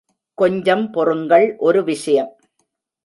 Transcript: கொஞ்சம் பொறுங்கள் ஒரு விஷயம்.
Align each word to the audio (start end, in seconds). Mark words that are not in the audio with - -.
கொஞ்சம் 0.37 0.91
பொறுங்கள் 0.91 1.55
ஒரு 1.57 1.83
விஷயம். 1.83 2.31